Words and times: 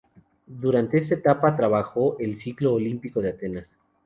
Durante 0.47 0.97
esta 0.97 1.13
etapa 1.13 1.55
trabajo 1.55 2.15
el 2.19 2.35
ciclo 2.39 2.73
olímpico 2.73 3.21
de 3.21 3.29
"Atenas". 3.29 3.67